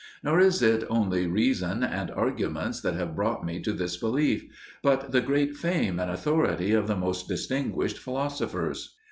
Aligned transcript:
Nor 0.23 0.39
is 0.39 0.63
it 0.63 0.83
only 0.89 1.27
reason 1.27 1.83
and 1.83 2.09
arguments 2.09 2.81
that 2.81 2.95
have 2.95 3.15
brought 3.15 3.45
me 3.45 3.61
to 3.61 3.71
this 3.71 3.97
belief, 3.97 4.43
but 4.81 5.11
the 5.11 5.21
great 5.21 5.55
fame 5.55 5.99
and 5.99 6.09
authority 6.09 6.73
of 6.73 6.87
the 6.87 6.95
most 6.97 7.27
distinguished 7.27 7.99
philosophers. 7.99 8.95